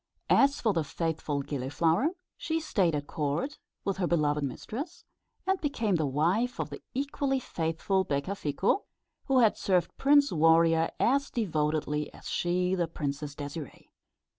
As 0.31 0.59
for 0.59 0.73
the 0.73 0.83
faithful 0.83 1.43
Gilliflower, 1.43 2.07
she 2.35 2.59
stayed 2.59 2.95
at 2.95 3.05
court, 3.05 3.59
with 3.85 3.97
her 3.97 4.07
beloved 4.07 4.43
mistress, 4.43 5.05
and 5.45 5.61
became 5.61 5.97
the 5.97 6.07
wife 6.07 6.59
of 6.59 6.71
the 6.71 6.81
equally 6.95 7.39
faithful 7.39 8.03
Becafico, 8.03 8.85
who 9.25 9.41
had 9.41 9.57
served 9.57 9.95
Prince 9.97 10.31
Warrior 10.31 10.89
as 10.99 11.29
devotedly 11.29 12.11
as 12.15 12.27
she 12.27 12.73
the 12.73 12.87
Princess 12.87 13.35
Désirée. 13.35 13.89